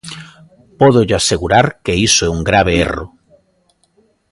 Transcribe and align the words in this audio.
Pódolle 0.79 1.15
asegurar 1.19 1.67
que 1.83 1.93
iso 2.07 2.21
é 2.25 2.29
un 2.37 2.41
grave 2.49 2.73
erro. 2.85 3.07